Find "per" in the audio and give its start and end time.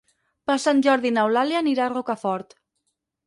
0.51-0.55